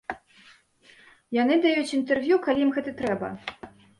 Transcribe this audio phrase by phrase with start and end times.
[1.41, 3.27] Яны даюць інтэрв'ю, калі ім гэта трэба.